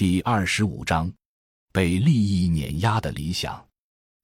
[0.00, 1.12] 第二十五章，
[1.72, 3.62] 被利益碾压的理想。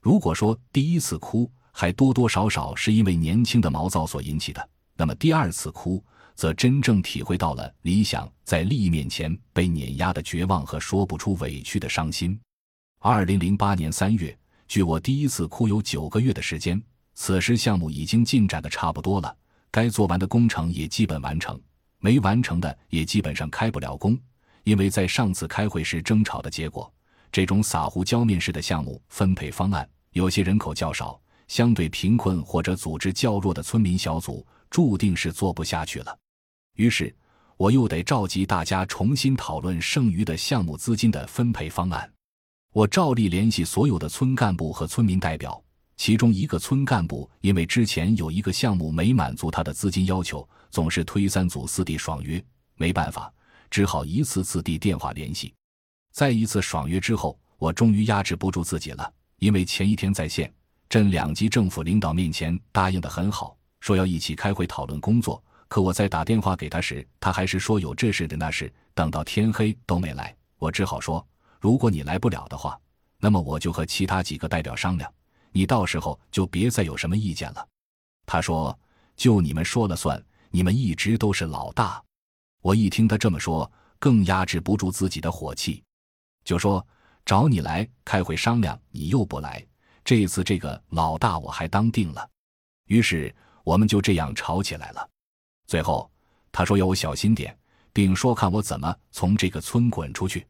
[0.00, 6.02] 如果说第一次哭还多多少少是因为年轻的毛躁所引起的，那么第二次哭
[6.34, 12.40] 则真正体会到了理想在利益面前被碾压的绝望和说不出委屈的伤心。
[13.00, 14.34] 二零零八年三月，
[14.66, 16.82] 距我第一次哭有九个月的时间，
[17.12, 19.36] 此时项目已经进展的差不多了，
[19.70, 21.60] 该做完的工程也基本完成，
[21.98, 24.18] 没完成的也基本上开不了工。
[24.66, 26.92] 因为在上次开会时争吵的结果，
[27.30, 36.18] 这种撒胡椒面式的项目分配方案，有些人口较少、相对贫困或者组织较弱的村民小组，注定是做不下去了。
[36.74, 37.14] 于是，
[37.56, 42.12] 我又得召集大家重新讨论剩余的项目资金的分配方案。
[42.72, 45.62] 我照例联系所有的村干部和村民代表，
[45.96, 53.32] 其中一个村干部因为之前有一个项目没满足他的资金要求，总是推三阻四地爽约，没办法。
[53.76, 55.52] 只好一次次地电话联系，
[56.10, 59.12] 在一次爽约之后，我终于压制不住自己了。
[59.36, 60.50] 因为前一天在县
[60.88, 65.44] 镇两级政府领导面前答应的很好，说要一起开会讨论工作。
[65.68, 70.34] 可我在打电话给他时，他还是说有这事的那事，等到天黑都没来。
[70.56, 71.22] 我只好说，
[71.60, 72.80] 如果你来不了的话，
[73.18, 75.12] 那么我就和其他几个代表商量，
[75.52, 77.68] 你到时候就别再有什么意见了。
[78.24, 78.74] 他说，
[79.16, 82.02] 就你们说了算，你们一直都是老大。
[82.62, 85.82] 我一听他这么说，更压制不住自己的火气，
[86.44, 86.84] 就说
[87.24, 89.64] ：“找你来开会商量，你又不来。
[90.04, 92.28] 这次这个老大我还当定了。”
[92.86, 95.10] 于是我们就这样吵起来了。
[95.66, 96.10] 最后
[96.52, 97.56] 他说要我小心点，
[97.92, 100.46] 并说看我怎么从这个村滚出去。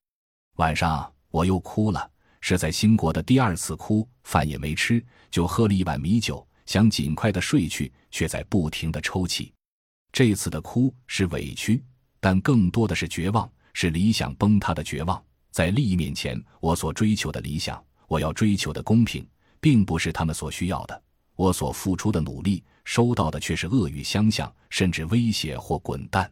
[0.56, 2.10] 晚上我又哭了，
[2.41, 9.52] 是在兴国的第二次哭，饭也没吃，就喝了一碗米酒，想尽快的睡去，却在不停的抽泣。
[10.12, 11.82] 这次的哭是委屈。
[12.27, 15.22] 但更多的是绝望，是理想崩塌的绝望。
[15.52, 19.24] 在利益面前，我所追求的理想，我要追求的公平，
[19.60, 21.02] 并不是他们所需要的。
[21.36, 26.28] 我所付出的努力，收到的却是恶语相向，甚至威胁或滚蛋。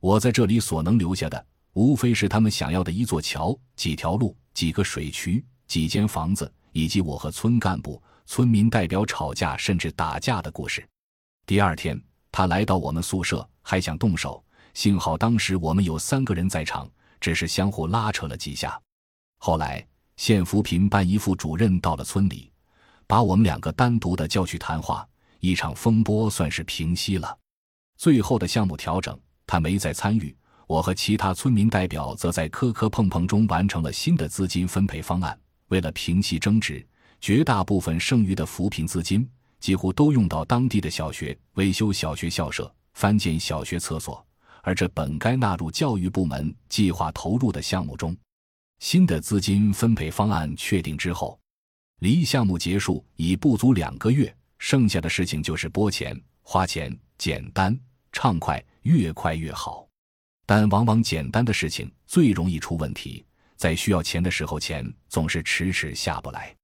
[0.00, 10.86] 我在这里所能留下的，无非是他们想要的一座桥、几条路、几个水渠、几间房子，以及我和村干部、村民代表吵架甚至打架的故事。
[11.44, 14.43] 第二天，他来到我们宿舍，还想动手。
[14.74, 16.88] 幸好当时我们有三个人在场，
[17.20, 18.78] 只是相互拉扯了几下。
[19.38, 19.84] 后来
[20.16, 22.52] 县扶贫办一副主任到了村里，
[23.06, 25.06] 把我们两个单独的叫去谈话，
[25.40, 27.38] 一场风波算是平息了。
[27.96, 30.36] 最后的项目调整，他没再参与。
[30.66, 35.38] 我和其他村民代表则在磕磕碰碰中完成了新的资金分配方案。
[35.68, 36.84] 为了平息争执，
[37.20, 39.28] 绝大部分剩余的扶贫资金
[39.60, 44.24] 几乎都用到当地的小学维修小学校舍、翻建小学厕所。
[44.64, 48.16] 而这本该纳入教育部门计划投入的项目中。
[48.80, 51.38] 新的资金分配方案确定之后，
[52.00, 57.78] 离项目结束已不足两个月，剩下的事情就是拨钱、花钱，简单
[58.10, 59.86] 畅快，越快越好。
[60.46, 63.24] 但往往简单的事情最容易出问题，
[63.56, 66.54] 在需要钱的时候，钱总是迟迟下不来。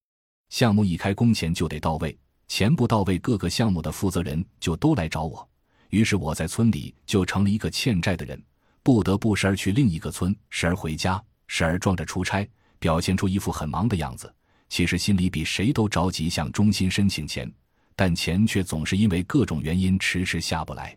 [0.48, 2.18] 项目一开工钱就得到位，
[2.48, 5.48] 钱不到位，各个项目的负责人就都来找我。
[5.90, 8.42] 于是我在村里就成了一个欠债的人，
[8.82, 14.32] 不得不时而去另一个村，时而回家，时而装着出差，表现出一副很忙的样子。
[14.68, 17.52] 其实心里比谁都着急向中心申请钱，
[17.96, 20.96] 但钱却总是因为各种原因迟迟下不来。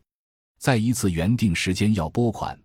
[0.60, 2.58] 在一次原定时间要拨款，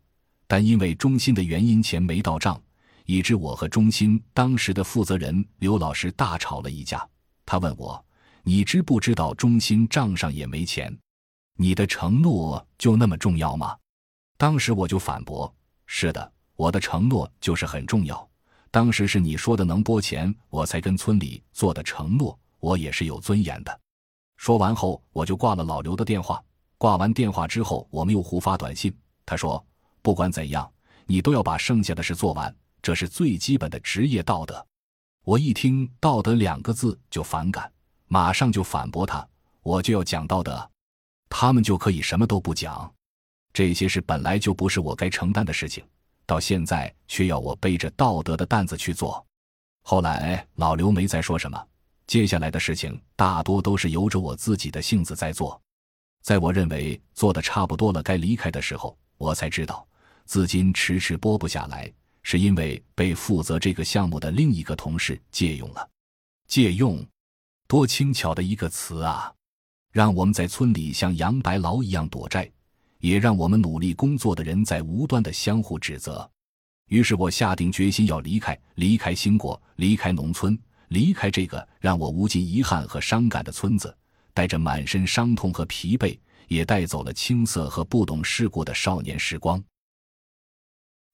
[0.47, 2.61] 但因为中心的原因钱没到账，
[3.07, 7.09] 以致我和中心当时的负责人刘老师大吵了一架。
[7.47, 8.05] 他问我
[8.45, 10.95] ：“你知不知道中心账上也没钱？”
[11.61, 13.77] 你的承诺就那么重要吗？
[14.37, 15.53] 当时我就反驳
[15.87, 18.29] ：“是的，我的承诺就是很重要。
[18.71, 23.81] 当时是你说的能拨钱，我才跟村里做的承诺，我也是有尊严的。”
[24.39, 26.41] 说完后，我就挂了老刘的电话。
[26.77, 28.97] 挂完电话之后，我们又互发短信。
[29.27, 29.67] 他说
[30.01, 30.71] ：“不管怎样，
[31.07, 34.65] 你都要把剩下的事做完，这是最基本的职业道德。”
[35.27, 37.69] 我一听“道德”两个字就反感，
[38.07, 39.29] 马上就反驳他
[39.63, 40.71] ：“我就要讲道德。”
[41.29, 42.93] 他们就可以什么都不讲，
[43.53, 45.85] 这些事本来就不是我该承担的事情，
[46.27, 49.25] 到现在却要我背着道德的担子去做。
[49.83, 51.67] 后来老刘没再说什么，
[52.07, 55.61] 接下来的事情大多都是由着我自己的性子在做。
[56.23, 59.87] 在我认为做的差不多了，该离开的时候，我才知道
[60.25, 61.91] 资金迟迟拨不下来，
[62.23, 65.89] 是因为被负责这个项目的另一个同事借用了。
[66.47, 67.03] 借用，
[67.67, 69.33] 多轻巧的一个词啊！
[69.91, 72.51] 让我们在村里像杨白劳一样躲债，
[73.01, 76.29] 也让我们努力工作的人在无端的相互指责。
[76.89, 80.59] 于是我下定决心要离开，离开兴国，离开农村，
[80.89, 83.95] 离开这个让我无尽遗憾和伤感的村子，
[84.33, 86.19] 带着满身伤痛和疲惫，
[86.49, 89.63] 也带走了青涩和不懂世故的少年时光。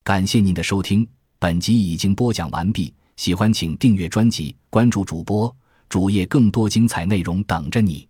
[0.03, 2.95] 感谢您的收听，本集已经播讲完毕。
[3.17, 5.55] 喜欢请订阅专辑，关注主播
[5.89, 8.07] 主页，更多精彩内容等着你。